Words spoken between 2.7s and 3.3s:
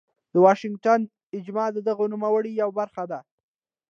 برخه ده.